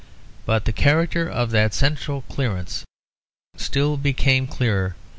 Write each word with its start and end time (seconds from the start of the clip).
But 0.47 0.65
the 0.65 0.73
character 0.73 1.29
of 1.29 1.51
that 1.51 1.75
central 1.75 2.21
clearance 2.23 2.83
still 3.55 3.97
became 3.97 4.47
clearer 4.47 4.85
and 4.85 4.95
clearer. 4.95 4.95